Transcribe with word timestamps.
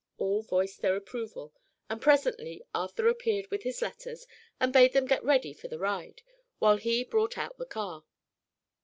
All 0.17 0.41
voiced 0.41 0.81
their 0.81 0.95
approval 0.95 1.53
and 1.87 2.01
presently 2.01 2.63
Arthur 2.73 3.07
appeared 3.07 3.45
with 3.51 3.61
his 3.61 3.83
letters 3.83 4.25
and 4.59 4.73
bade 4.73 4.93
them 4.93 5.05
get 5.05 5.23
ready 5.23 5.53
for 5.53 5.67
the 5.67 5.77
ride, 5.77 6.23
while 6.57 6.77
he 6.77 7.03
brought 7.03 7.37
out 7.37 7.59
the 7.59 7.67
car. 7.67 8.03